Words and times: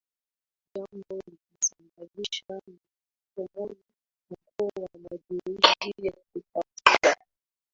Jambo 0.75 1.19
likasababisha 1.29 2.61
msukumo 2.67 3.75
mkuu 4.31 4.69
wa 4.83 4.89
mageuzi 4.93 5.95
ya 6.03 6.11
kikatiba 6.11 7.15